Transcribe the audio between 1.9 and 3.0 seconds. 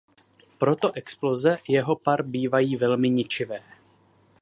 par bývají